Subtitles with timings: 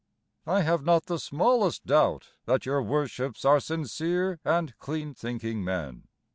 [0.47, 6.07] I have not the smallest doubt that your Worships Are sincere and clean thinking men.